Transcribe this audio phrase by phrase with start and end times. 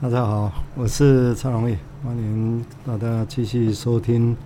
[0.00, 4.36] 大家好，我是蔡荣义，欢迎大家继续收听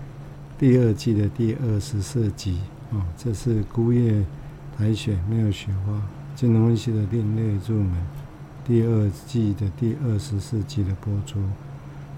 [0.58, 2.56] 第二季的第二十四集
[2.90, 4.24] 啊，这是孤叶
[4.78, 6.00] 苔藓没有雪花
[6.34, 7.92] 金融分析的另类入门
[8.64, 11.38] 第二季的第二十四集的播出。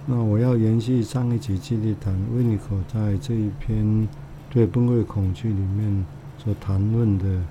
[0.07, 4.07] 那我要延续上一集继续谈维尼口在这一篇
[4.49, 6.07] 对崩溃恐惧里面
[6.39, 7.43] 所谈论的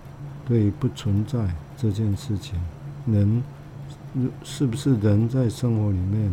[0.47, 2.57] 对不存在这件事情，
[3.05, 3.43] 人
[4.43, 6.31] 是不是人在生活里面，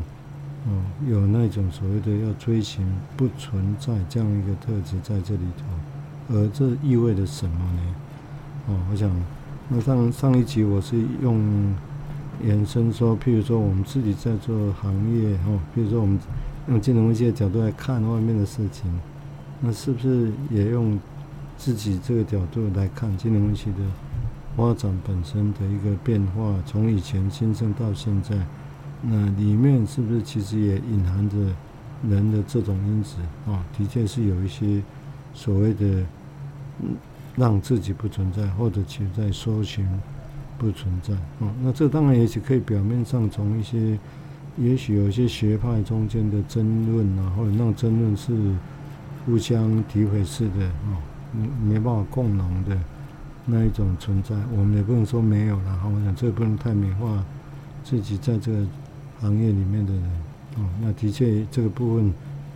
[0.67, 7.95] 哦，有那种所谓的要追寻不存在这样一个特质在这里头，而这意味着什么呢？
[8.69, 9.11] 哦，我想
[9.69, 11.75] 那上上一集我是用。
[12.43, 16.19] 延伸说，譬如说我们自己在做行业哈，譬如说我们
[16.69, 18.91] 用金融分析的角度来看外面的事情，
[19.61, 20.99] 那是不是也用
[21.59, 23.77] 自己这个角度来看金融分析的
[24.57, 26.55] 发展本身的一个变化？
[26.67, 28.37] 从以前新生到现在，
[29.03, 31.37] 那里面是不是其实也隐含着
[32.09, 33.65] 人的这种因子啊？
[33.77, 34.83] 的确是有一些
[35.35, 36.05] 所谓的
[37.37, 39.87] 让自己不存在，或者其实在搜寻。
[40.61, 43.99] 不存在哦，那这当然也许可以表面上从一些，
[44.59, 48.55] 也许有一些学派中间的争论啊，或者那种争论是
[49.25, 51.01] 互相诋毁式的哦，
[51.65, 52.77] 没办法共融的
[53.51, 55.89] 那一种存在，我们也不能说没有了哈。
[55.89, 57.25] 我想这不能太美化
[57.83, 58.65] 自己在这个
[59.21, 60.03] 行业里面的人
[60.57, 62.13] 哦，那的确这个部分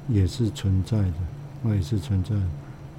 [0.09, 1.15] 也是存在的，
[1.63, 2.43] 那也是存在的。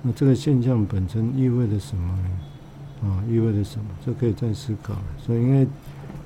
[0.01, 3.09] 那这个现象本身意味着什么呢？
[3.09, 3.85] 啊，意味着什么？
[4.05, 4.95] 这可以再思考。
[5.17, 5.67] 所以，因为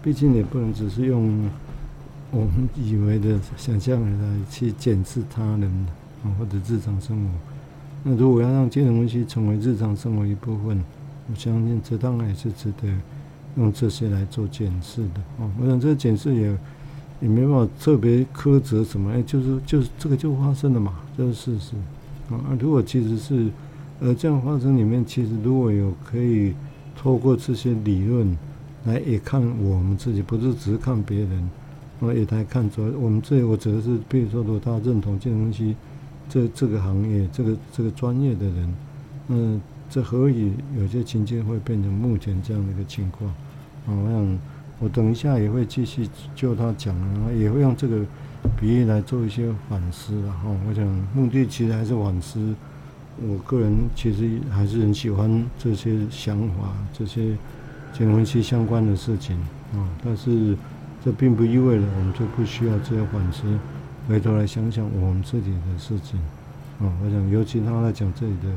[0.02, 1.50] 毕竟也不能只是用
[2.32, 5.64] 我们以为的想象来去检视他人
[6.24, 7.30] 啊，或者日常生活。
[8.04, 10.82] 那如果要让金融分析成为日常生活一部分，
[11.30, 12.88] 我相信这当然也是值得
[13.58, 15.22] 用这些来做检视的。
[15.38, 16.58] 哦，我想这个检视也
[17.22, 21.76] 也没办法特别苛责什么，哎，就是就是这个就发生了嘛，这是事实。
[22.34, 23.50] 啊，如果其实是。
[24.02, 26.54] 而这样发生里面，其实如果有可以
[26.96, 28.38] 透过这些理论
[28.86, 31.50] 来也看我们自己，不是只是看别人，
[32.00, 35.76] 那也来看出我们这里，我指的是，比如说，如果他认同金融分析
[36.30, 38.76] 这这个行业，这个这个专业的人，
[39.28, 43.30] 嗯，这何以有些情境会变成目前这样的一个情况？
[43.30, 44.40] 啊，我想
[44.80, 48.06] 我等一下也会继续就他讲，然后也会用这个
[48.60, 52.56] 比喻来做一些反思，然后我想目的其实还是反思。
[53.22, 57.36] 我个人其实还是很喜欢这些想法，这些
[57.92, 59.36] 结婚期相关的事情
[59.74, 59.84] 啊。
[60.02, 60.56] 但是
[61.04, 63.44] 这并不意味着我们就不需要这些反思，
[64.08, 66.18] 回头来想想我们自己的事情
[66.80, 66.88] 啊。
[67.04, 68.48] 我想，尤其他来讲这里的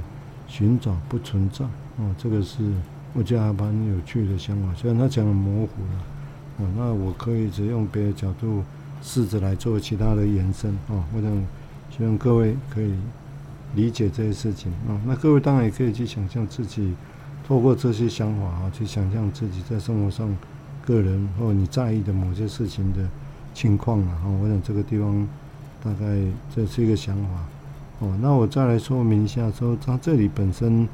[0.52, 2.58] 寻找不存在啊，这个是
[3.14, 4.74] 我觉得还蛮有趣的想法。
[4.74, 8.62] 虽然他讲的模糊了啊，那我可以只用别的角度
[9.02, 11.02] 试着来做其他的延伸啊。
[11.14, 11.46] 我想
[11.96, 12.92] 希望各位可以。
[13.74, 16.92] 理解这些事情啊，那各位当然也可以去想象自己，
[17.48, 20.28] 透过这些想法啊，去想象自己在生活上，
[20.84, 22.98] 个人或你在意的某些事情的
[23.54, 24.20] 情况啊。
[24.42, 25.26] 我想这个地方
[25.82, 26.20] 大概
[26.54, 27.28] 这是一个想法
[28.02, 28.14] 哦。
[28.20, 30.86] 那我再来说明一下，说它这里本身，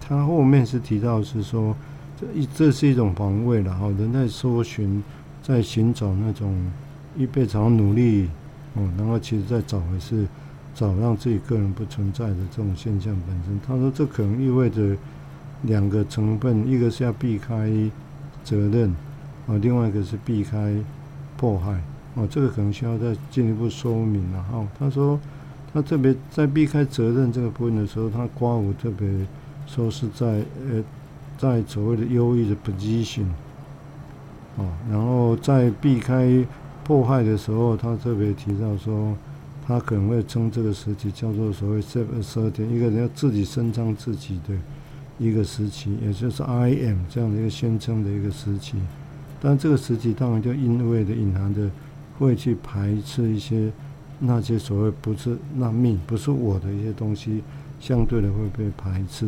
[0.00, 1.76] 它后面是提到是说，
[2.20, 3.86] 这一这是一种防卫了哈。
[3.98, 5.00] 人在搜寻，
[5.42, 6.52] 在寻找那种
[7.16, 8.28] 一辈子努力
[8.74, 10.26] 哦，然后其实在找的是。
[10.76, 14.96] 找让自己个人不存在的这种现象本身，他说这可能意味着
[15.62, 17.70] 两个成分，一个是要避开
[18.42, 18.90] 责任，
[19.46, 20.74] 啊，另外一个是避开
[21.36, 21.80] 迫害，
[22.14, 24.66] 哦，这个可能需要再进一步说明了哈。
[24.76, 25.16] 他说
[25.74, 29.06] 他特别在避开责任这个部分的时候，他括弧特别
[29.66, 30.82] 说是在呃，
[31.36, 33.26] 在所谓的优异的 position，
[34.56, 36.46] 哦，然后在避开
[36.84, 39.14] 迫害的时候，他特别提到说。
[39.66, 44.54] 他可能会称这个时期叫做所谓 self-assertion，一个人要自己伸张自己的
[45.18, 48.74] 一个时期，也就是 I am 这样的一个宣称的一个时期。
[49.40, 51.70] 但这个时期当然就因为的隐含的
[52.18, 53.72] 会去排斥一些
[54.18, 57.42] 那些所谓不是那命不是我的一些东西，
[57.80, 59.26] 相对的会被排斥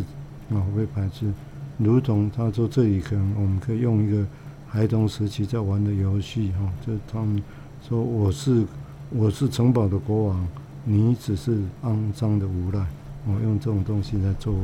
[0.50, 1.32] 啊，会被排斥。
[1.78, 4.26] 如同他说这里可能我们可以用一个
[4.66, 7.42] 孩童时期在玩的游戏哈，就他们
[7.88, 8.64] 说我是。
[9.10, 10.48] 我是城堡的国王，
[10.84, 12.84] 你只是肮脏的无赖。
[13.24, 14.60] 我用这种东西来作为，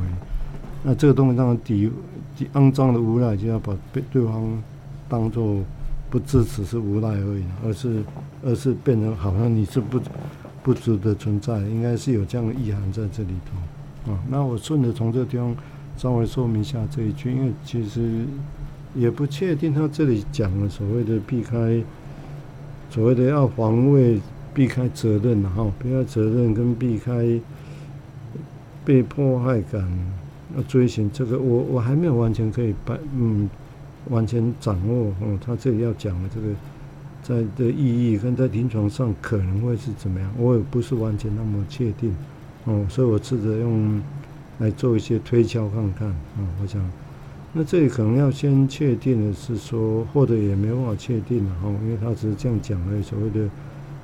[0.82, 1.88] 那这个东西当然抵
[2.36, 4.60] 抵肮脏的无赖，就要把被对方
[5.08, 5.58] 当做
[6.12, 8.05] 不支持是无赖而已，而是
[8.44, 9.99] 而是变成好像你是不
[10.62, 13.32] 不值得存在，应该是有这样的意涵在这里
[14.05, 14.23] 头啊。
[14.29, 15.56] 那我顺着从这个地方
[15.97, 18.26] 稍微说明一下这一句，因为其实
[18.94, 21.82] 也不确定他这里讲了所谓的避开。
[22.91, 24.20] 所谓的要防卫、
[24.53, 27.41] 避开责任，哈，避开责任跟避开
[28.85, 29.82] 被迫害感，
[30.55, 33.49] 要追寻这个，我我还没有完全可以把嗯
[34.10, 36.46] 完全掌握哦，他这里要讲的这个
[37.22, 42.14] 在的意义跟在临床上可能会是怎么样，我也不是完全那么确定
[42.64, 44.02] 哦，所以我试着用
[44.58, 46.82] 来做一些推敲看看啊，我想。
[47.54, 53.46] 那这里可能要先确定的是说，或者也没办法确定了哈，因为他只是这样讲的，所谓的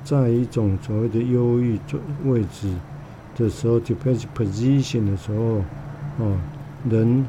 [0.04, 1.78] 在一种所谓的忧郁
[2.26, 2.70] 位置
[3.36, 5.62] 的时候 d e p e n d e position 的时候，
[6.18, 6.36] 哦，
[6.90, 7.24] 人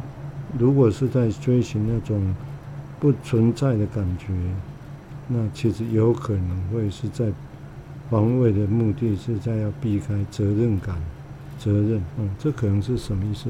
[0.58, 2.22] 如果是在追寻那种
[3.00, 4.28] 不存在的感觉，
[5.28, 7.32] 那其实有可能会是在
[8.10, 10.96] 防卫的目的是在要避开责任感、
[11.58, 13.50] 责任，嗯，这可能是什么意思？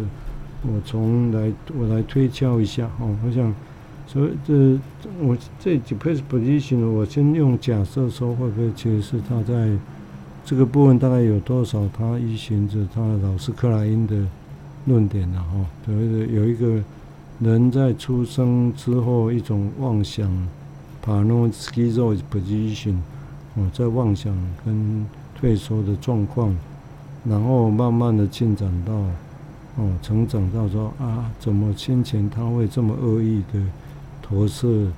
[0.62, 3.56] 我从来我来推敲一下哦，我想，
[4.06, 4.78] 所以这
[5.22, 9.70] 我这几 position，我先用假设说会不会其实是他在
[10.44, 14.16] 这个部分大概有多少他依循着他老师克莱因的
[14.86, 15.42] 论点呢？
[15.42, 16.84] 哈，所谓的有一个
[17.40, 20.30] 人在出生之后一种妄想
[21.04, 22.96] paranoid schizoid position，
[23.56, 25.06] 哦，在妄想跟
[25.36, 26.54] 退缩的状况，
[27.24, 28.94] 然后慢慢的进展到。
[29.78, 33.62] 哦，成长到说啊，怎么先前他会这么恶意的
[34.22, 34.92] 投射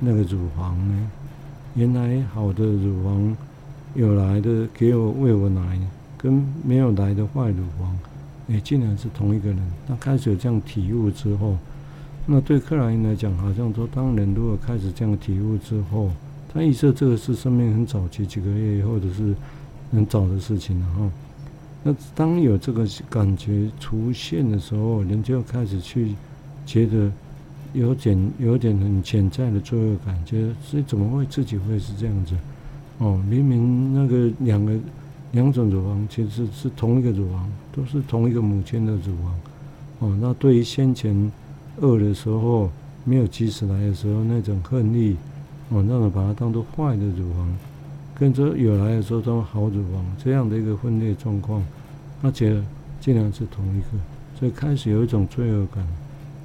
[0.00, 1.10] 那个乳房呢？
[1.76, 3.36] 原来好的乳房
[3.94, 5.78] 有来的给我喂我奶，
[6.18, 7.96] 跟没有来的坏乳房，
[8.48, 9.72] 也竟然是同一个人。
[9.86, 11.56] 他开始这样体悟之后，
[12.26, 16.10] 那对克莱因来讲，好像说，当人如果开始这样体悟之后，
[16.52, 19.34] 他预设这个是生命很早期几个月以后的是
[19.92, 21.10] 很早的事情了哈。
[21.82, 26.14] 那当有这个感觉出现的时候，人就开始去
[26.64, 27.12] 觉得
[27.74, 32.34] 有点有点很潜在的罪恶感，觉得所以怎么会自己会是这样子？
[32.98, 34.72] 哦，明明那个两个
[35.32, 39.40] 两种乳房其实是同一个乳房，都是同一个母亲的乳房。
[39.98, 41.30] 哦，那对于先前
[41.80, 42.70] 恶的时候
[43.04, 45.16] 没有及时来的时候那种恨意，
[45.70, 47.48] 哦，那种把它当做坏的乳房。
[48.16, 51.60] 跟着有来的时候都好乳房，这样的一个分裂状况，
[52.22, 52.62] 而且
[53.00, 53.86] 竟然是同一个，
[54.38, 55.82] 所以开始有一种罪恶感，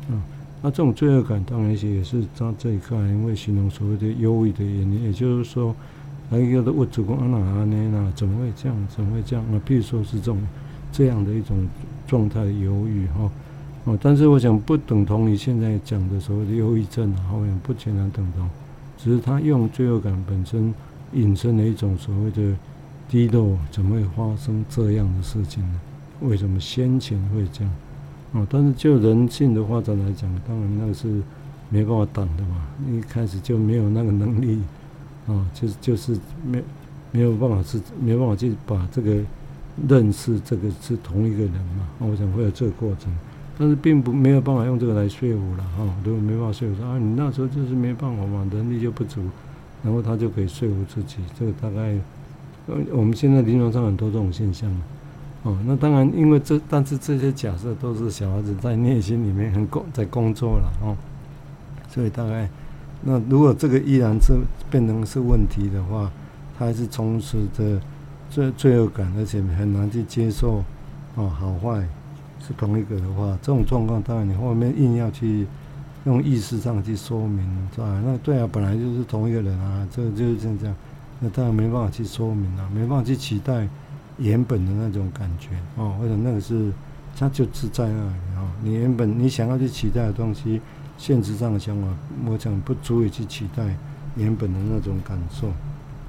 [0.09, 0.17] 啊，
[0.63, 5.75] 那这种罪恶感当然也是在这一块，因为形容所谓的忧郁的原因，也就是说，
[6.31, 8.75] 还有的我主公阿哪阿内那怎么会这样？
[8.89, 9.45] 怎么会这样？
[9.53, 10.41] 啊，譬如说是这种
[10.91, 11.67] 这样的一种
[12.07, 13.29] 状态的忧郁哈，
[13.89, 18.47] 哦但是我想不等同于现在讲的所谓的忧郁症，好像不全然等同，
[18.97, 20.73] 只是他用罪恶感本身。
[21.13, 22.55] 引申了一种所谓的
[23.09, 25.81] 低落，怎么会发生这样的事情呢？
[26.21, 27.73] 为什么先前会这样？
[28.33, 31.19] 哦，但是就人性的发展来讲，当然那个是
[31.69, 32.67] 没办法挡的嘛。
[32.91, 34.61] 一开始就没有那个能力，
[35.25, 36.15] 啊，就是就是
[36.45, 36.61] 没
[37.11, 39.19] 没有办法是没办法去把这个
[39.87, 41.89] 认识这个是同一个人嘛。
[41.97, 43.11] 我想会有这个过程，
[43.59, 45.83] 但是并不没有办法用这个来说服了哈。
[46.03, 49.21] 如果没办法说服说啊，你那时候就是没办法嘛，能力就不足。
[49.81, 51.95] 然后他就可以说服自己，这个大概，
[52.67, 54.69] 呃，我们现在临床上很多这种现象，
[55.43, 60.97] 哦，那当然，因为这，但是这些假设都是小孩子在内心里面很工在工作了，哦，
[61.89, 62.49] 所以大概，
[63.03, 64.33] 那如果这个依然是
[64.69, 66.11] 变成是问题的话，
[66.57, 67.79] 他还是充斥着
[68.29, 70.61] 罪罪恶感，而且很难去接受，
[71.15, 71.87] 哦，好坏
[72.49, 75.47] 是同一个的话，这种状况，当然你后面硬要去。
[76.05, 78.01] 用意识上去说明，是吧？
[78.05, 80.73] 那对啊，本来就是同一个人啊，这就是这样，
[81.19, 83.67] 那当然没办法去说明了，没办法去期待
[84.17, 86.71] 原本的那种感觉哦，或者那个是
[87.17, 88.49] 它就是在那里啊。
[88.63, 90.61] 你原本你想要去期待的东西，
[90.97, 91.87] 现实上的想法，
[92.25, 93.75] 我想不足以去期待
[94.15, 95.49] 原本的那种感受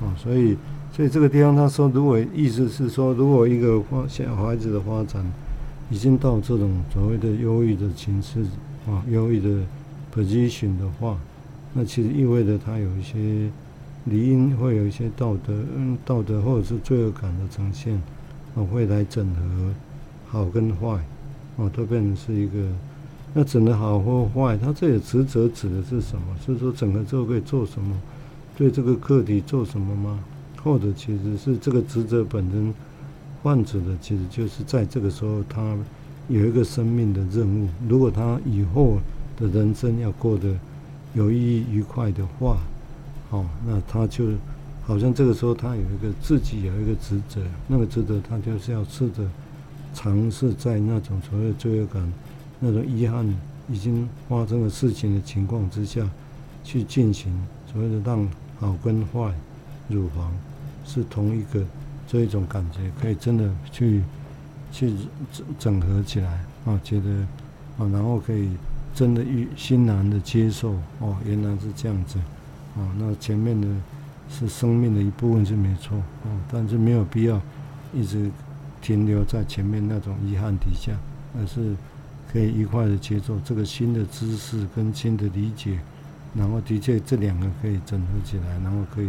[0.07, 0.15] 啊。
[0.17, 0.57] 所以，
[0.93, 5.21] 所以这个地方他说，如果意思是说，如果一个发小孩子的发展
[5.91, 8.41] 已经到这种所谓的忧郁的情绪
[8.87, 9.63] 啊，忧郁的。
[10.13, 11.17] position 的话，
[11.73, 13.49] 那其实意味着他有一些
[14.07, 17.95] 理应会有一些道德，嗯，道德或者是罪恶感的呈现，
[18.57, 19.73] 啊，会来整合
[20.27, 21.01] 好跟坏，
[21.57, 22.53] 啊，都变成是一个。
[23.33, 26.37] 那整的好或坏，他这里职责指的是什么？
[26.45, 27.97] 是说整个之后可以做什么？
[28.57, 30.19] 对这个课题做什么吗？
[30.61, 32.75] 或者其实是这个职责本身，
[33.43, 35.77] 患者的其实就是在这个时候他
[36.29, 37.69] 有一个生命的任务。
[37.89, 38.99] 如果他以后。
[39.41, 40.55] 的人生要过得
[41.15, 42.59] 有意义、愉快的话，
[43.31, 44.27] 哦，那他就
[44.83, 49.27] 好像这个时候他有一个自己有一个职责，那个职责他就是要试着
[49.95, 52.13] 尝试在那种所谓的罪恶感、
[52.59, 53.27] 那种遗憾
[53.71, 56.07] 已经发生的事情的情况之下，
[56.63, 57.33] 去进行
[57.73, 58.29] 所谓的让
[58.59, 59.33] 好跟坏
[59.89, 60.31] 乳房
[60.85, 61.65] 是同一个
[62.11, 64.03] 这一种感觉，可以真的去
[64.73, 64.93] 去
[65.33, 67.09] 整整合起来啊，觉得
[67.79, 68.51] 啊，然后可以
[68.93, 72.19] 真的欣欣然的接受哦，原来是这样子
[72.77, 73.69] 啊，那前面的
[74.29, 77.41] 是生命的一部分是没错啊，但是没有必要
[77.95, 78.29] 一直
[78.83, 80.93] 停留在前面那种遗憾底下，
[81.39, 81.77] 而是
[82.33, 85.79] 可以愉快的接受这个新的知识跟新的理解。
[86.35, 89.09] 然后的确，这两个可以整合起来，然后可以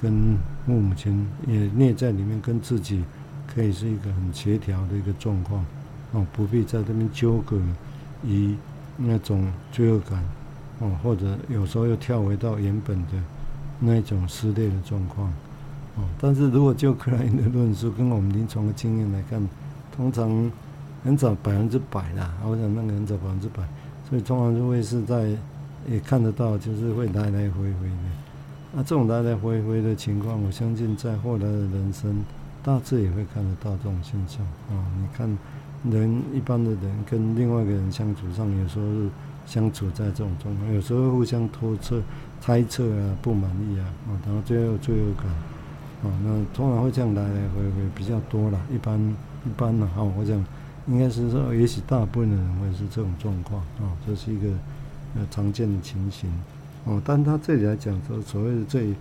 [0.00, 3.02] 跟父母亲也内在里面跟自己，
[3.52, 5.64] 可以是一个很协调的一个状况，
[6.12, 7.56] 哦，不必在这边纠葛
[8.24, 8.56] 于
[8.96, 10.22] 那种罪恶感，
[10.80, 13.12] 哦，或者有时候又跳回到原本的
[13.80, 15.28] 那一种撕裂的状况，
[15.96, 19.46] 哦，但是如果就克莱因的论述跟我们临床的经验来看，
[19.96, 20.50] 通常
[21.04, 23.62] 很少百分之百啦，我想那个很少百分之百，
[24.08, 25.36] 所以通常就会是在。
[25.84, 28.21] 也看得到，就是会来来回回的。
[28.74, 32.24] 那这种来来回回的情况，我相信在后来的人生，
[32.62, 34.86] 大致也会看得到这种现象啊。
[34.98, 35.28] 你看，
[35.90, 39.08] 人一般的人跟另外一个人相处上，有时候是
[39.44, 42.00] 相处在这种状况，有时候互相拖测、
[42.40, 45.26] 猜测啊，不满意啊，啊，然后最后罪恶感
[46.02, 48.58] 啊，那通常会这样来来回回比较多了。
[48.72, 48.98] 一般
[49.44, 50.42] 一般的哈，我想
[50.86, 54.48] 应该是说，也许大部分的人会是这种状况啊，这是一个。
[55.14, 56.26] 呃，常见的情形，
[56.84, 58.92] 哦，但他这里来讲说，所谓的这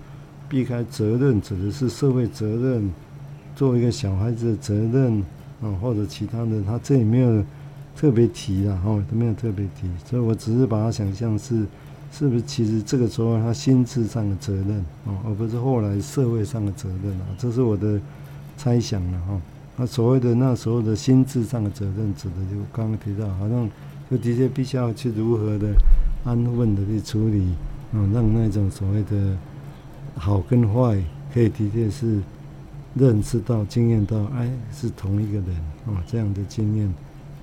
[0.48, 2.92] 避开责任，指的是社会责任，
[3.56, 5.20] 作为一个小孩子的责任，
[5.62, 7.44] 啊，或者其他的，他这里没有
[7.96, 11.66] 特别提了，哈，都没有特别提，所以我只是把它想象是，
[12.12, 18.00] 是不是其实这个时候他心智上的责任，哦，而不是后来社会上的责任啊，这是我的
[18.58, 19.42] 猜想了，哈，
[19.78, 23.70] 那所谓的那时候的心智上的责任，指的就刚刚提到，好像。
[24.10, 25.70] 就的确必须要去如何的
[26.26, 27.48] 安稳的去处理，
[27.94, 29.38] 嗯，让那种所谓的
[30.16, 30.98] 好跟坏，
[31.34, 32.22] 可以的确是
[32.96, 35.48] 认识到、经验到，哎，是同一个人，
[35.88, 36.94] 哦，这样的经验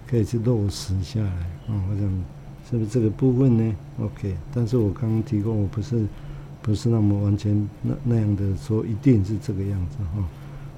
[0.07, 1.31] 可以去落实下来，
[1.69, 2.25] 啊，我想
[2.71, 6.07] 是不是这个部分呢？OK，但是我刚刚提过，我不是
[6.61, 10.23] 不是那么完全那那样的说，一定是这个样子哈。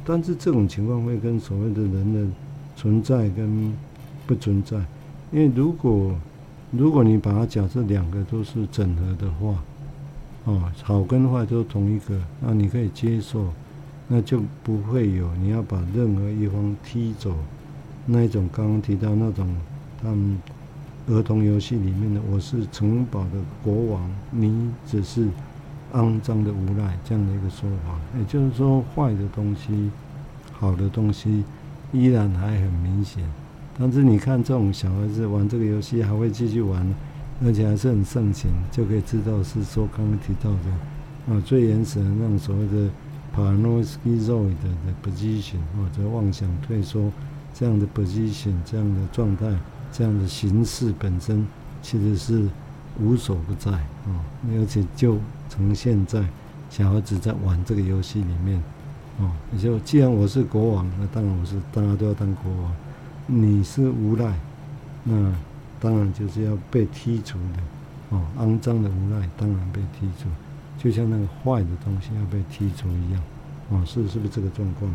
[0.04, 2.26] 但是这种情况会跟所谓的人的
[2.76, 3.72] 存在跟
[4.26, 4.76] 不存在。
[5.32, 6.14] 因为如果
[6.70, 9.62] 如果你把它假设两个都是整合的话，
[10.44, 13.48] 哦，好跟坏都同一个，那你可以接受，
[14.06, 17.34] 那就不会有你要把任何一方踢走
[18.06, 19.54] 那一种刚刚提到那种
[20.02, 20.40] 他们
[21.08, 23.30] 儿童游戏里面的我是城堡的
[23.64, 25.26] 国王，你只是
[25.92, 29.90] 肮脏的无赖这样的一个说法，也就是说坏的东西、
[30.52, 31.42] 好的东西
[31.92, 33.24] 依然还很明显。
[33.82, 36.86] 但是你看，这种小孩子玩这个游戏还会继续玩，
[37.42, 42.90] 而且还是很盛情，就可以知道是说刚刚提到的啊，最原始的那种所谓的
[43.34, 47.10] paranoid 的 position 或者妄想退缩
[47.54, 49.50] 这样的 position 这样的状态，
[49.90, 51.46] 这样的形式本身
[51.80, 52.46] 其实是
[53.00, 54.20] 无所不在啊，
[54.58, 55.16] 而且就
[55.48, 56.22] 呈现在
[56.68, 58.62] 小孩子在玩这个游戏里面
[59.18, 62.70] 啊，也就既然我是国王，那当然我是大家都要当国王。
[63.32, 64.34] 你是无赖，
[65.04, 65.32] 那
[65.78, 68.20] 当然就是要被剔除的哦。
[68.38, 70.28] 肮脏的无赖当然被剔除，
[70.76, 73.22] 就像那个坏的东西要被剔除一样
[73.68, 73.80] 哦。
[73.86, 74.90] 是是不是这个状况？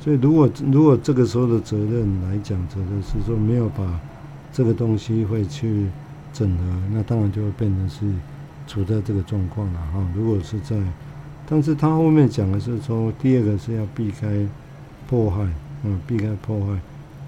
[0.00, 4.00] 所以如果如果这个时候的责任来讲，责任是说没有把
[4.52, 5.86] 这个东西会去
[6.32, 8.10] 整合，那当然就会变成是
[8.66, 10.04] 处在这个状况了哈。
[10.16, 10.76] 如果是在，
[11.48, 14.44] 但是他后面讲的是说，第二个是要避开
[15.06, 15.46] 迫害，
[15.84, 16.80] 嗯，避开迫害。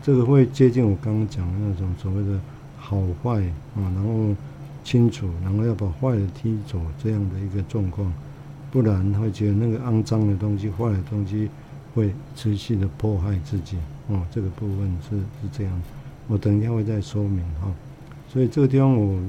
[0.02, 2.40] 这个会接近我刚刚讲的那种所谓的
[2.76, 3.40] 好坏
[3.76, 4.35] 啊，然后
[4.82, 8.12] 清楚，然后要把坏的踢走这样的一个状况，
[8.73, 11.49] 不然会觉得那个肮脏的东西、坏的东西
[11.94, 13.76] 会持续的迫害自己
[14.09, 14.21] 哦。
[14.32, 15.82] 这个部分是是这样，
[16.26, 17.73] 我等一下会再说明哈。
[18.28, 19.21] 所以这个地方我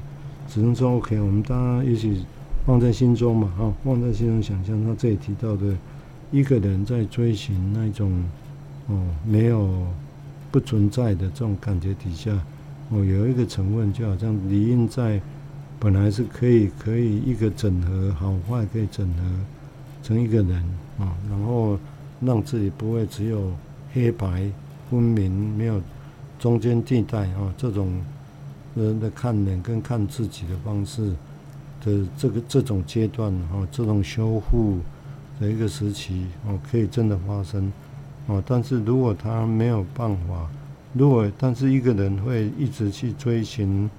[0.48, 2.25] 只能说 OK，我们大家一起
[2.65, 4.84] 放在心中嘛哈，放在心中想象。
[4.84, 5.77] 他这里提到的
[6.32, 8.24] 一个人在追寻那种
[8.88, 9.86] 哦没有。
[10.54, 12.32] 不存在的这种感觉底下，
[12.90, 15.20] 哦，有一个成分，就好像理应在
[15.80, 19.24] 本来是可以可以一个整合好坏可以整合
[20.04, 20.64] 成一个人
[21.00, 21.80] 啊，然后
[22.22, 23.52] 让自己不会只有
[23.94, 24.48] 黑白
[24.92, 25.82] 分明，没有
[26.38, 27.92] 中间地带啊，这种
[28.76, 31.16] 人的看人跟看自己的方式
[31.84, 34.78] 的这个这种阶段啊，这种修复
[35.40, 37.74] 的一个时期哦，可以真的发生。
[38.27, 40.50] 哦，但是如果他没有办法，
[40.94, 43.89] 如果但是一个人会一直去追寻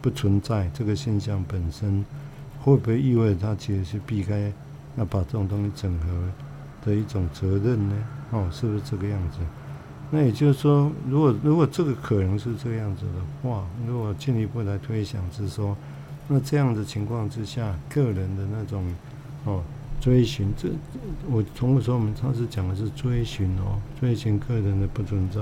[0.00, 2.04] 不存在这个现象本身，
[2.60, 4.52] 会不会意味他其实是避开
[4.96, 6.06] 要把这种东西整合
[6.84, 7.94] 的一种责任呢？
[8.30, 9.38] 哦，是不是这个样子？
[10.10, 15.76] 那也就是说，如果如果这个可能是这样子的话，如果进一步来推想是说，
[16.28, 18.84] 那这样的情况之下，个人的那种
[19.44, 19.62] 哦
[20.02, 20.68] 追寻，这
[21.30, 25.40] 我从不说我们上次讲的是追寻哦，追寻个人的不存在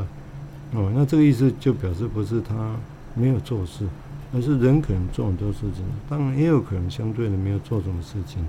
[0.79, 2.77] 哦，那这个意思就表示不是他
[3.15, 3.89] 没有做事，
[4.35, 8.45] 而是人可能做很多事情，当然也有可能相对的没有做什么事情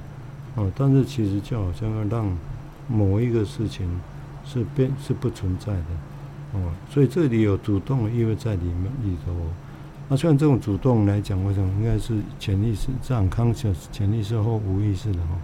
[0.55, 2.29] 哦，但是其实就好像要让
[2.89, 3.87] 某一个事情
[4.43, 5.85] 是变是不存在的。
[6.53, 9.33] 哦，所以这里有主动的意味在里面里头。
[10.09, 15.39] 那虽然这种主动来讲，我想应该是潜意识这样 conscious 潜意识或无意识的哦，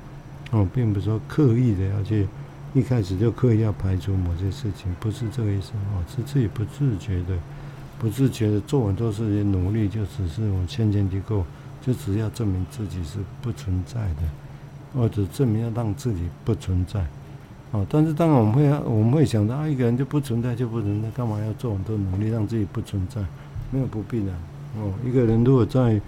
[0.52, 2.28] 哦，并不是说刻意的要去
[2.74, 7.38] 一开始就刻意要排除某些事情，不是这个意思哦，是自己不自觉的、
[8.00, 11.46] 不自觉的做很多事情努力，就只是我先前提过，
[11.82, 14.24] 就只要证明自己是不存在的，
[14.94, 17.06] 或者证明要让自己不存在。
[17.72, 23.22] 哦，但是当然我们会，我们会想到啊，一个人就不存在就不存在，干嘛要做很多努力让自己不存在？
[23.72, 24.30] 没有不必然。
[24.78, 26.00] 哦，一个人如果在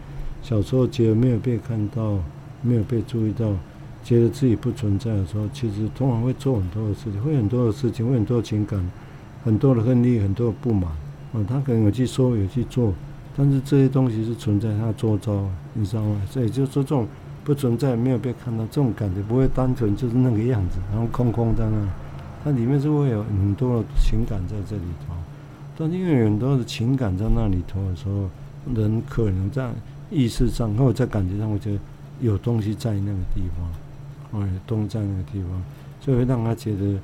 [0.42, 2.18] 小时候觉得没有被看到，
[2.62, 3.54] 没有被注意到，
[4.10, 8.84] 觉得自己不存在的时候，其实通常会做很多的事情，会很多的事情，会很多的情感，
[9.44, 10.92] 很多的恨意，很多的不满。
[11.34, 12.92] 嗯，他可能有去说，有去做，
[13.38, 16.20] 但是这些东西是存在他周遭，你知道吗？
[16.28, 17.08] 所以就是说这种。
[17.42, 21.90] 不存在，没有被看到，这种感觉不会单纯就是那个样子，然后空空荡荡，
[22.44, 25.16] 它里面是会有很多的情感在这里头。
[25.76, 28.30] 但是因为有很多的情感在那里头的时候，
[28.76, 29.72] 人可能在
[30.12, 31.80] 意识上或者在感觉上会觉得
[32.20, 33.68] 有东西在那个地方，
[34.32, 35.64] 哦，东西在那个地方，
[36.02, 37.00] 就会让他觉得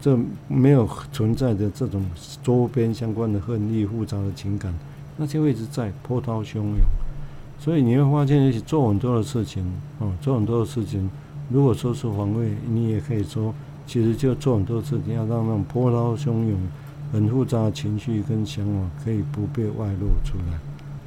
[0.00, 2.04] 这没有存在的这种
[2.42, 4.74] 周边相关的恨意、复杂的情感，
[5.16, 6.76] 那些位置在波涛汹涌。
[7.58, 9.64] 所以你会发现，一起做很多的事情，
[9.98, 11.08] 哦，做很多的事情。
[11.48, 13.54] 如果说是防卫，你也可以说，
[13.86, 16.58] 其实就做很多事情，要让那种波涛汹涌、
[17.12, 20.58] 很复杂的情绪跟想法可以不被外露出来，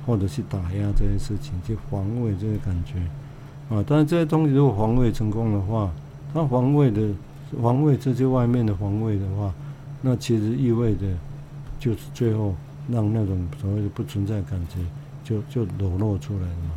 [0.05, 2.93] 或者去打压这些事情，去防卫这些感觉，
[3.69, 3.83] 啊。
[3.87, 5.91] 但是这些东西如果防卫成功的话，
[6.33, 7.09] 它防卫的
[7.61, 9.53] 防卫这些外面的防卫的话，
[10.01, 11.05] 那其实意味着
[11.79, 12.55] 就是最后
[12.89, 14.79] 让那种所谓的不存在感觉。
[15.27, 16.71] 就就裸露出来了嘛，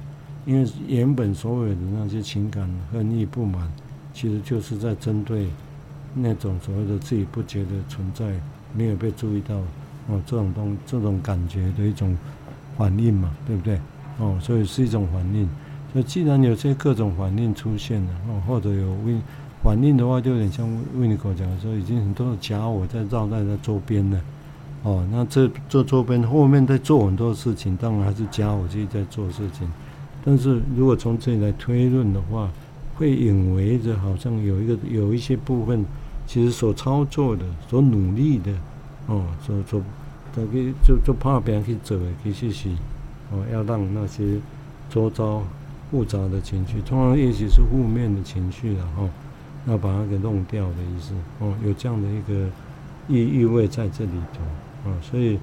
[0.44, 3.70] 因为原本所有的那些情感恨意不满，
[4.12, 5.46] 其实就是在针对
[6.14, 8.28] 那种所谓的自己不觉得存在、
[8.74, 9.54] 没有被注意到
[10.08, 12.18] 哦这种东这种感觉的一种
[12.76, 13.78] 反应嘛，对不对？
[14.18, 15.48] 哦，所以是一种反应。
[15.92, 18.96] 那既然有些各种反应出现了哦，或者有
[19.62, 24.20] 反应的话，就有点像维尼口讲的说，已经很多的假我在绕在他周边了。
[24.82, 29.70] 哦，那这这周边后面在做很多事情，当然还是假我自己在做事情。
[30.24, 32.50] 但是如果从这里来推论的话，
[32.96, 35.84] 会以为着好像有一个有一些部分，
[36.26, 38.52] 其实所操作的、所努力的，
[39.06, 39.80] 哦，所所
[40.34, 42.68] 大概就就怕别人去走的，其实是
[43.30, 44.38] 哦，要让那些
[44.88, 45.42] 周遭
[45.90, 49.08] 复杂的情绪，通常也许是负面的情绪然后，
[49.66, 52.48] 要把它给弄掉的意思哦，有这样的一个
[53.08, 54.40] 意意味在这里头。
[54.90, 55.38] 哦，所以，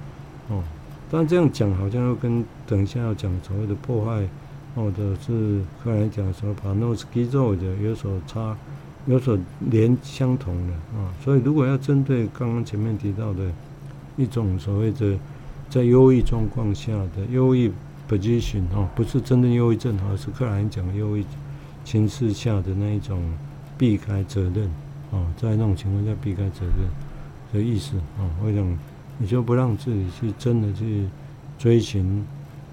[0.48, 0.62] 哦，
[1.10, 4.26] 但这样讲好像又跟等一下要讲所谓的破坏，
[4.74, 8.56] 或者是后来讲说把 nose 肌肉的有所差，
[9.06, 9.38] 有所
[9.70, 11.12] 连相同的啊。
[11.22, 13.50] 所以如果要针对刚刚前面提到的
[14.16, 15.16] 一种所谓的
[15.68, 17.70] 在忧郁状况下的忧郁
[18.08, 21.24] position 哦，不是真正忧郁症，而是克莱因讲的忧郁
[21.84, 23.22] 情势下的那一种
[23.76, 24.66] 避开责任
[25.12, 26.88] 啊，在那种情况下避开责任
[27.52, 28.78] 的意思啊，我想。
[29.20, 31.04] 你就不让自己去真的去
[31.58, 32.24] 追寻，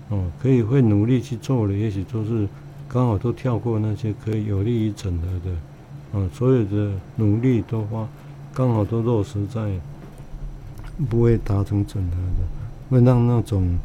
[0.09, 2.47] 哦，可以会努力去做的，也许都是
[2.87, 8.07] 刚好都跳过那些可以有利于整合的，啊，所有的努力都花，
[8.53, 9.71] 刚好都落实在
[11.09, 13.79] 不会达成整合的，会让那种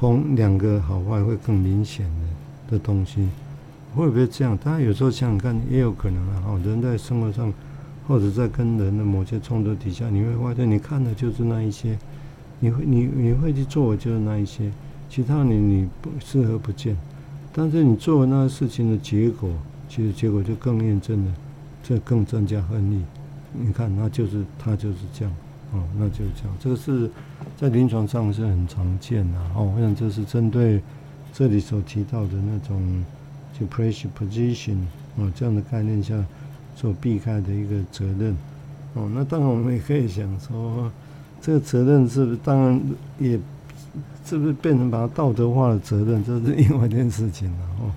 [0.00, 3.28] 空两个好坏会更明显的的东西，
[3.94, 4.56] 会不会这样？
[4.56, 7.52] 当然有时候想想看，也有可能啊，人在生活上。
[8.08, 11.96] 或者在跟人的某些冲突底下，你会发现你看的就是那一些，
[12.58, 14.68] 你会你你会去做就是那一些，
[15.08, 16.96] 其他你你不视而不见，
[17.52, 19.48] 但是你做那个事情的结果，
[19.88, 21.32] 其实结果就更验证了，
[21.84, 23.00] 这更增加恨意。
[23.52, 25.32] 你看，那就是他就是这样，
[25.72, 26.70] 哦，那就叫这。
[26.70, 27.10] 个是
[27.56, 30.80] 在临床上是很常见的，哦，我想这是针对
[31.32, 33.04] 这里所提到的那种
[33.58, 34.78] 就 pressure position
[35.16, 36.14] 哦这样的概念下。
[36.76, 38.34] 所避开的一个责任，
[38.94, 40.90] 哦，那当然我们也可以想说，
[41.42, 42.80] 这个责任是不是当然
[43.18, 43.38] 也
[44.24, 47.92] 是不是变成把它道德化的责任，这是另外一件事情了哦。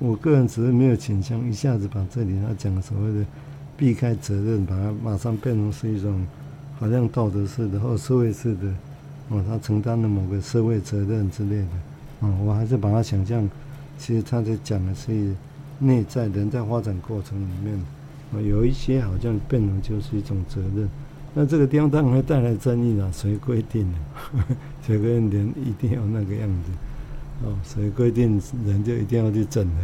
[0.00, 3.26] 我个人只是没有倾向一下子把这里他讲的所谓的
[3.74, 6.26] 避开责任，把它马上变成是一种
[6.78, 8.66] 好像道德式的或社会式的
[9.28, 11.68] 哦，他承担了某个社会责任之类的
[12.20, 13.48] 哦，我还是把它想象，
[13.98, 15.34] 其实他在讲的是
[15.78, 17.78] 内在人在发展过程里面，
[18.32, 20.88] 哦，有一些好像变成就是一种责任。
[21.34, 23.98] 那这个地方当然会带来争议了，谁规定的？
[24.86, 26.70] 谁规定人一定要那个样子？
[27.44, 29.82] 哦，谁规定人就一定要去整合？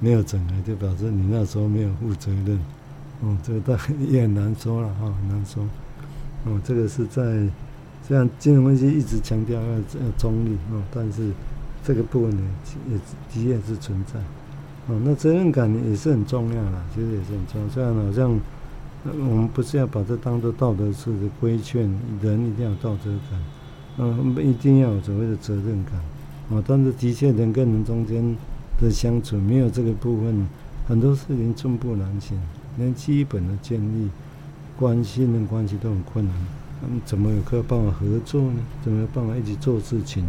[0.00, 2.58] 没有整合就表示你那时候没有负责任。
[3.22, 5.64] 哦，这个当然也很难说了哈，很难说。
[6.44, 7.22] 哦，这个是在
[8.06, 11.30] 虽然金融分析一直强调要要中立哦，但是
[11.84, 12.42] 这个部分呢
[12.90, 12.96] 也
[13.32, 14.20] 的确是存在。
[14.88, 17.68] 哦，那责任感也是很重要啦，其实也是很重要。
[17.68, 18.38] 虽然好像。
[19.04, 23.42] 我们不是要把这当做道德式的规劝，人一定要有道德感，
[23.98, 26.00] 嗯，一定要有所谓的责任感，
[26.50, 28.22] 哦，但是的确人跟人中间
[28.80, 30.46] 的相处没有这个部分，
[30.86, 32.38] 很多事情寸步难行，
[32.78, 34.08] 连基本的建立
[34.78, 36.34] 关系、信任关系都很困难，
[36.80, 38.58] 那么怎么有可办法合作呢？
[38.82, 40.24] 怎么有办法一起做事情？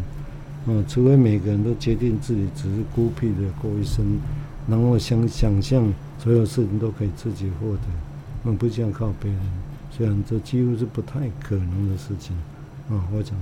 [0.66, 4.20] 啊，除非每个人都决定自己只是孤僻的过一生，
[4.68, 7.82] 然后想想象所有事情都可以自己获得。
[8.44, 9.40] 我们不需要靠别人，
[9.92, 12.36] 虽然这几乎是不太可能的事情，
[12.90, 13.36] 啊，我讲，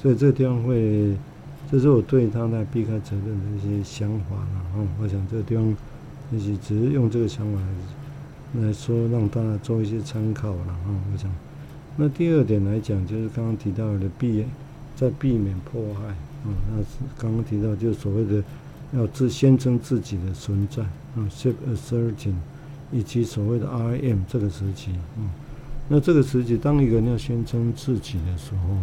[0.00, 1.16] 所以这个地方会，
[1.70, 5.74] 这是我对他来避开责任的一些想法了，啊，我想这个地方，
[6.32, 7.58] 也许只是用这个想法
[8.60, 11.30] 来说，让大家做一些参考了，啊，我想，
[11.96, 14.44] 那第二点来讲，就是刚刚提到的避，
[14.96, 16.88] 在避免迫害，啊，那是
[17.18, 18.42] 刚刚提到就是所谓的
[18.92, 22.34] 要自宣称自己的存在，啊，self-asserting。
[22.92, 25.28] 以及所谓的 I am 这个时期，嗯，
[25.88, 28.74] 那这个时期，当一个人要宣称自己的时候，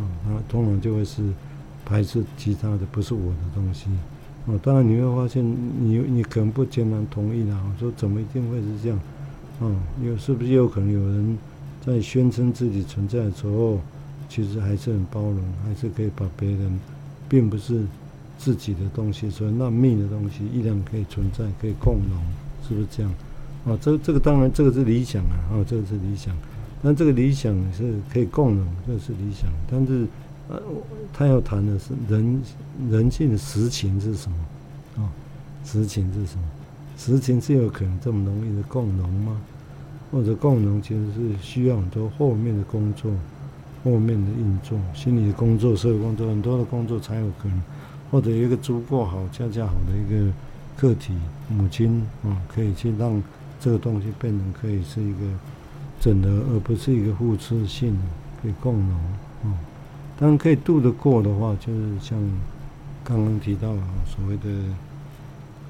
[0.00, 1.22] 啊，他通常就会是
[1.84, 3.86] 排斥其他的，不是我的东西，
[4.44, 9.00] 哦，当然你会发现你，你可能不全然同意啦，我说怎么一定会是这样，
[9.60, 11.38] 哦，有是不是有可能有人
[11.84, 13.80] 在宣称自己存在的时候，
[14.28, 16.78] 其实还是很包容，还是可以把别人
[17.28, 17.82] 并不是
[18.38, 22.20] 自己的东西，所以那命的东西依然可以存在，可以共荣，
[22.68, 23.14] 是不是这样？
[23.64, 26.36] 哦，这这个当然这个是理想啊，哦，这个是理想，
[26.82, 30.06] 但这个理想是可以共荣，这是理想，但是
[30.48, 30.60] 呃，
[31.12, 32.42] 他要谈的是人
[32.90, 34.36] 人性的实情是什么？
[34.98, 35.08] 哦，
[35.64, 36.44] 实情是什么？
[36.96, 39.40] 实情是有可能这么容易的共荣吗？
[40.10, 43.12] 或者共荣其实是需要很多后面的工作，
[43.84, 47.62] 后面的运作，心理的工作、社会工作，很多的工作才有可能，
[48.10, 50.32] 或者一个足够好、恰恰好的一个
[50.76, 51.14] 个体
[51.48, 53.22] 母亲啊，可以去让。
[53.58, 55.20] 这个东西变成可以是一个
[55.98, 58.02] 整合，而不是一个互斥性的，
[58.42, 58.90] 可以共荣
[59.44, 59.56] 啊。
[60.20, 62.18] 当然可以度得过的话，就是像
[63.02, 63.72] 刚刚提到
[64.04, 64.42] 所谓的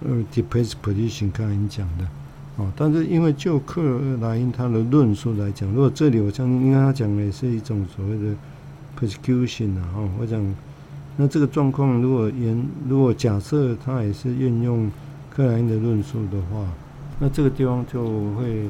[0.04, 2.06] 呃，depress position，刚才你讲的
[2.56, 2.70] 哦。
[2.76, 3.82] 但是因为就克
[4.20, 8.34] 莱因他的论述来讲，如果这里我相信，应该他讲的也是一种所谓的
[8.98, 9.88] persecution 啊。
[10.18, 10.42] 我讲，
[11.16, 14.90] 那这个状况如果言，如果假设他也是运用
[15.30, 16.66] 克莱因的论述的话。
[17.18, 18.04] 那这个地方就
[18.34, 18.68] 会，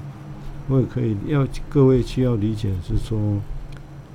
[0.69, 3.19] 我也可以要各位需要理解是说，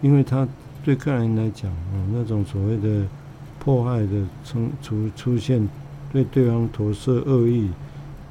[0.02, 0.47] 因为他
[0.86, 3.06] 对克莱因来讲啊，那种所谓的
[3.60, 5.67] 迫害的出出出现，
[6.12, 7.69] 对对方投射恶意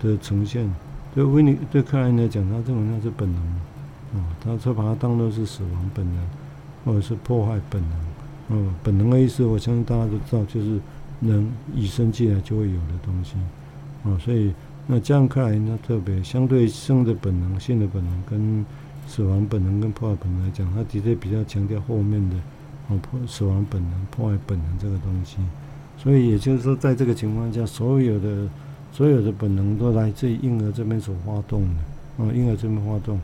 [0.01, 0.71] 的呈现，
[1.15, 3.43] 对维尼对克莱因来讲，他认为那是本能，
[4.15, 6.27] 啊，他说把它当作是死亡本能，
[6.85, 7.83] 或者是破坏本
[8.49, 10.81] 能，哦，本能的意思，我相信大家都知道，就是
[11.21, 13.37] 人与生俱来就会有的东西，
[14.05, 14.53] 啊，所以。
[14.87, 18.67] 那这样看来，呢，特别相对生的本能、性的本能跟
[19.07, 22.35] 死亡本能跟破坏本能来讲，他的确比较强调后面的
[22.89, 25.37] 哦破死亡本能、破坏本能这个东西。
[26.03, 28.49] 所以也就是说，在这个情况下，所有的
[28.91, 31.75] 所有的本能都来自于婴儿这边所发动的
[32.17, 33.21] 哦，婴儿这边发动，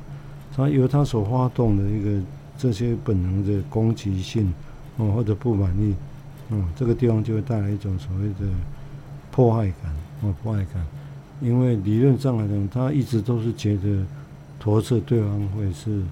[0.55, 2.23] 他由他所发动的一个
[2.59, 4.53] 这些本能的攻击性
[4.99, 5.95] 哦或者不满意，
[6.51, 8.53] 哦这个地方就会带来一种所谓的
[9.31, 10.85] 破坏感哦破坏感。
[11.41, 14.05] 因为理论上来讲，他一直都是觉得
[14.61, 16.03] 投射对方会是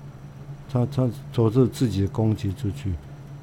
[0.71, 2.93] 他他投射自己的攻击出去，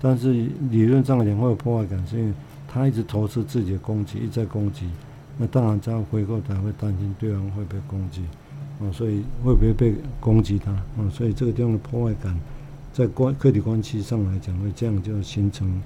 [0.02, 2.34] 但是理论上来讲会有破坏感，是因为
[2.72, 4.90] 他一直投射自己的攻击，一直在攻击，
[5.38, 8.22] 那当然这样回过头会担心对方会被攻击，
[8.80, 11.10] 啊，所以会不会被攻击他啊？
[11.12, 12.40] 所以这个地方的破坏感，
[12.94, 15.82] 在关客体关系上来讲，会这样就形成，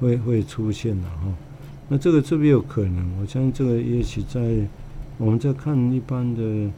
[0.00, 1.28] 会会出现了哈。
[1.88, 3.20] 那这个是不是有可能？
[3.20, 4.40] 我相信这个也许在。
[5.18, 6.70] 我们在看一般的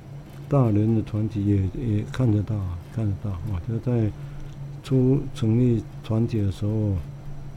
[0.48, 2.57] 大人的团体也，也看得到，
[2.92, 3.62] 看得到啊！
[3.68, 4.11] 就在
[4.83, 6.96] 初成立团体的时候，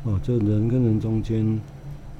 [0.03, 1.59] 哦，这人跟人中间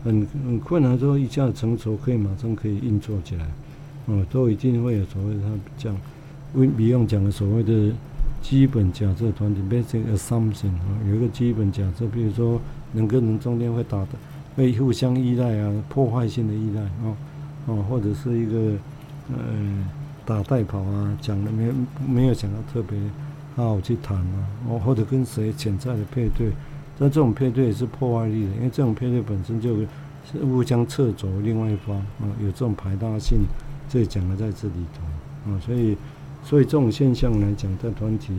[0.06, 3.48] 很很困难之后一下子成熟，可以马上可以运作起来，
[4.06, 5.98] 哦，都一定会有所谓他讲，
[6.54, 7.91] 为比用讲的所谓的
[8.39, 12.62] 基本假设团体 basic assumption 啊，有一个基本假设，比如说
[12.94, 14.10] 人跟人中间会打的，
[14.56, 17.18] 会互相依赖啊，破坏性的依赖啊，
[17.65, 18.78] 哦，或者是一个
[19.32, 19.36] 呃
[20.24, 21.72] 打带跑啊，讲的没
[22.08, 22.96] 没有想到特别
[23.56, 26.52] 好好去谈啊，哦，或者跟谁潜在的配对。
[26.97, 29.88] 但这种配对也是破坏力的，因为这种配对本身就是
[30.41, 33.39] 互相掣肘另外一方啊，有这种排他性，
[33.89, 35.97] 这讲的在这里头啊，所以
[36.43, 38.34] 所以这种现象来讲，在团体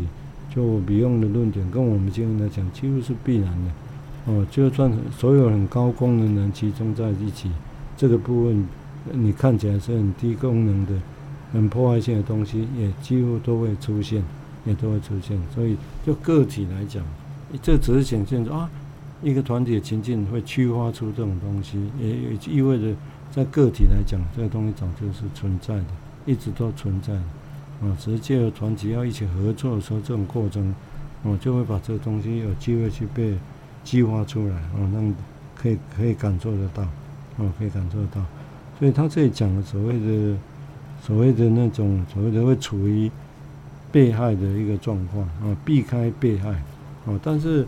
[0.49, 7.51] 就比用的论点跟我们今天来讲几乎是必然的哦，就算所有很高功能的人集中在一起，
[7.97, 8.67] 这个部分
[9.13, 10.93] 你看起来是很低功能的、
[11.53, 14.25] 很破坏性的东西，也几乎都会出现，
[14.65, 17.05] 也都会出现，所以就个体来讲。
[17.63, 18.71] 这只是显现说啊，
[19.23, 22.95] 一个团体的情境会驱发出这种东西，也也意味着
[23.31, 25.87] 在个体来讲，这个东西早就是存在的，
[26.27, 27.23] 一直都存在的。
[27.83, 30.75] 啊，只是借由团体要一起合作的时候，这种过程，
[31.23, 33.37] 哦，就会把这个东西有机会去被
[33.85, 35.15] 激发出来，啊，让
[35.55, 38.23] 可以可以感受得到，啊，可以感受得到。
[38.79, 40.37] 所以他这里讲的所谓的
[41.03, 43.11] 所谓的那种所谓的会处于
[43.93, 46.61] 被害的一个状况啊，避开被害。
[47.07, 47.67] 哦，但是，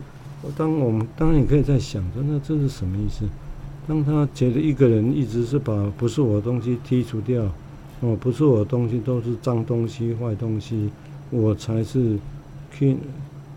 [0.57, 3.25] 当我们当然你可以在想着，那这是什么意思？
[3.87, 7.45] 当他觉得一个人一直是把不是我的东西剔除掉，
[8.01, 10.91] 哦，不是我的东西都是脏东西、坏东西，
[11.31, 12.19] 我才是
[12.77, 12.97] king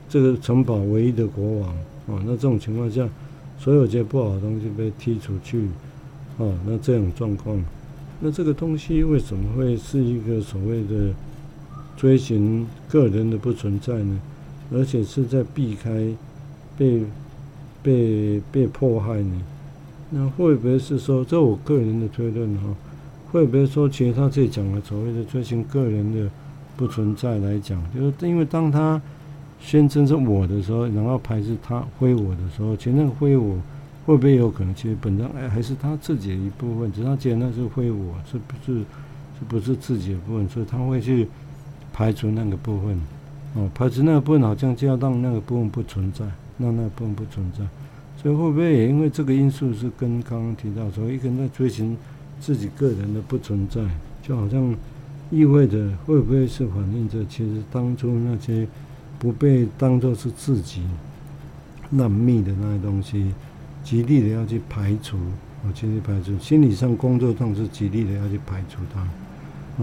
[0.08, 1.76] 这个城堡唯一的国王。
[2.08, 3.08] 哦，那这种情况下，
[3.60, 5.68] 所有这些不好的东西被剔除去，
[6.38, 7.64] 哦，那这种状况，
[8.20, 11.14] 那这个东西为什么会是一个所谓的
[11.96, 14.20] 追寻个人的不存在呢？
[14.72, 16.08] 而且是在避开
[16.78, 17.04] 被
[17.84, 19.42] 被被迫害呢？
[20.10, 22.76] 那会不会是说，这我个人的推论哈？
[23.32, 26.30] 会不会说，其实他这里讲的所谓的追寻个人的
[26.76, 29.02] 不存在来讲，就是因为当他
[29.60, 33.56] 宣称是我的时候，然后排斥他挥我的时候，其实那个挥我
[34.06, 41.28] 会不会有可能，其实本身哎还是他自己的一部分，只是他觉得那是挥我，是不是是不是自己的部分，所以他会去
[41.94, 43.00] 排除那个部分。
[43.54, 46.24] 哦，排斥那个部分，好像就要让那个部分不存在，
[46.58, 47.60] 让那个部分不存在，
[48.22, 51.98] 所以会不会也因为这个因素是跟刚刚提到说，一个人在追寻
[52.40, 53.82] 自己个人的不存在，
[54.24, 54.74] 就好像
[55.30, 58.66] 意味着会不会是反映着其实当初那些
[59.20, 60.84] 不被当作是自己
[61.92, 63.34] 烂密的那些东西，
[63.84, 65.18] 极力的要去排除，
[65.66, 69.06] 哦，极力排除，心理上、工作上是极力的要去排除它，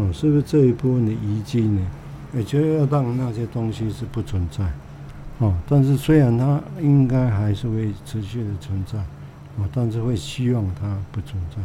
[0.00, 1.86] 哦，是不是这一部分的遗迹呢？
[2.34, 4.70] 也就要让那些东西是不存在，
[5.38, 8.98] 哦，但是虽然它应该还是会持续的存在，
[9.56, 11.62] 哦，但是会希望它不存在。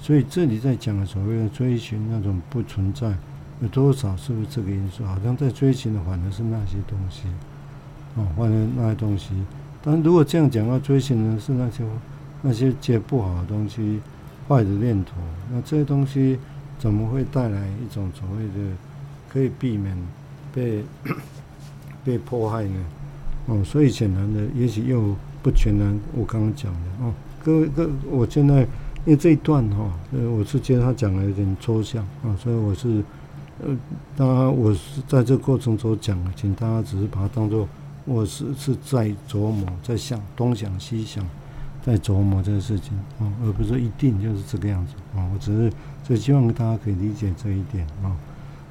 [0.00, 3.12] 所以这里在讲的所谓的追寻那种不存在，
[3.60, 5.04] 有多少是不是这个因素？
[5.04, 7.24] 好像在追寻的反而是那些东西，
[8.14, 9.30] 哦，反而那些东西。
[9.82, 11.82] 但如果这样讲，要追寻的是那些
[12.42, 14.00] 那些接不好的东西、
[14.48, 15.14] 坏的念头，
[15.50, 16.38] 那这些东西
[16.78, 18.76] 怎么会带来一种所谓的？
[19.36, 19.94] 可以避免
[20.50, 20.82] 被
[22.02, 22.86] 被迫害呢？
[23.48, 26.00] 哦，所以显然的，也许又不全然。
[26.14, 27.12] 我刚刚讲的哦，
[27.44, 28.62] 各位各，我现在
[29.04, 33.04] 因为这一段哈，呃，我是觉得他讲的有点抽象啊，所以我是
[33.62, 33.76] 呃，
[34.16, 37.68] 当然我是在这个过程中讲的，请大家只是把它当做
[38.06, 41.22] 我是是在琢磨，在想东想西想，
[41.84, 45.28] 在琢磨这个事情啊，而不是一定就是这个样子啊。
[45.34, 45.70] 我只是
[46.08, 48.08] 就希望大家可以理解这一点啊。
[48.08, 48.16] 哦，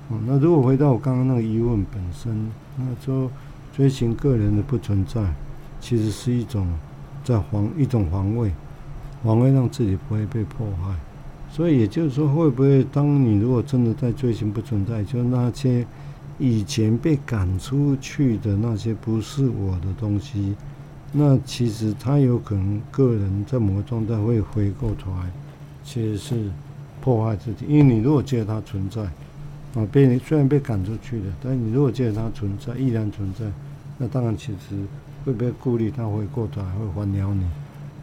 [0.10, 3.30] 哦那如果回到我刚刚那个疑问本身，那说
[3.76, 5.34] 追寻个人的不存在，
[5.82, 6.68] 其实是一种
[7.24, 8.52] 在防一种防卫，
[9.24, 10.96] 防卫让自己不会被迫害。
[11.50, 15.84] 所以也就是说，会不会当你如果真的在追寻不存在，就那些
[16.38, 20.56] 以前被赶出去的那些不是我的东西，
[21.12, 25.32] 那其实他有可能个人在某个状态会回过头来，
[25.84, 26.52] 其实是
[27.02, 27.66] 破坏自己。
[27.68, 29.02] 因为你如果觉得它存在。
[29.76, 33.44] 啊，被你虽然被赶出去了，但是你如果觉得它存在，依然存在，
[33.98, 34.76] 那当然其实
[35.26, 37.46] 会不会顾虑它会过头，会环绕你，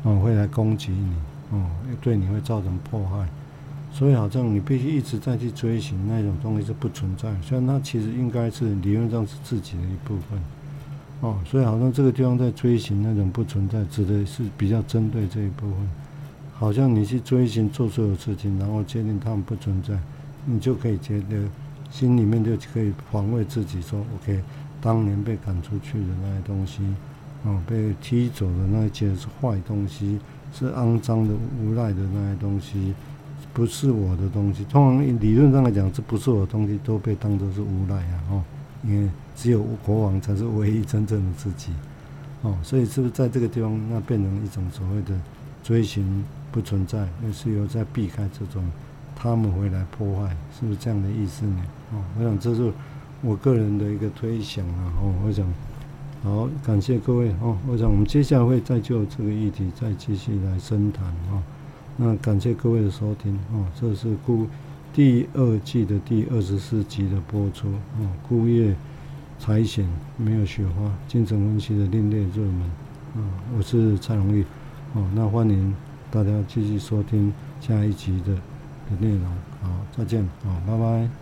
[0.02, 1.14] 哦，会来攻击你，
[1.50, 1.64] 哦，
[2.02, 3.26] 对你会造成破坏，
[3.90, 10.38] 所以好像你必须一直在去追寻那种东西是不存在，虽然它其实应该是理论上是自己的一部分，
[11.22, 15.88] 哦，所以好像这个地方在追寻那种不存在，指的是比较针对这一部分，
[16.52, 19.98] 好像你去追寻做所有事情，然后确定它们不存在，
[20.44, 21.48] 你就可以觉得。
[21.92, 24.42] 心里面就可以防卫自己，说：“OK，
[24.81, 26.83] 当年被赶出去的那些东西，
[27.44, 30.18] 哦，被踢走的那一些是坏东西，
[30.55, 32.94] 是肮脏的、无赖的那些东西，
[33.52, 34.64] 不是我的东西。
[34.64, 38.24] 通常理论上来讲，这不是我的东西，都被当作是无赖啊！
[38.31, 38.42] 哦，
[38.83, 41.72] 因为只有国王才是唯一真正的自己。
[42.40, 45.14] 哦，所以是不是在这个地方，那变成一种所谓的
[45.62, 48.64] 追寻不存在，而是有在避开这种
[49.14, 51.62] 他们回来破坏，是不是这样的意思呢？
[51.92, 52.72] 哦，我想这是
[53.20, 54.92] 我个人的一个推想啊。
[55.00, 55.46] 哦，我想。
[56.24, 57.59] 好，感谢各位哦。
[57.66, 61.42] 我想我们接下来会再就这个议题再继续来深谈哦。
[61.96, 63.66] 那感谢各位的收听哦。
[63.74, 64.46] 这是孤
[64.94, 67.66] 第二季的第二十四集的播出
[67.98, 68.07] 哦。
[68.28, 68.72] 孤叶
[69.40, 69.85] 苔藓
[70.16, 72.62] 没有雪花，精神分析的另类热门
[73.16, 73.26] 啊。
[73.59, 74.44] 我是蔡荣玉
[74.94, 75.05] 哦。
[75.16, 75.74] 那欢迎
[76.09, 79.24] 大家继续收听下一集的的内容。
[79.61, 81.21] 好，再见好，拜拜。